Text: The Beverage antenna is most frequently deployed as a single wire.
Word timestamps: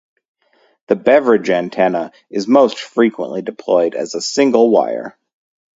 The 0.87 0.95
Beverage 0.95 1.51
antenna 1.51 2.11
is 2.31 2.47
most 2.47 2.79
frequently 2.79 3.43
deployed 3.43 3.93
as 3.93 4.15
a 4.15 4.19
single 4.19 4.71
wire. 4.71 5.15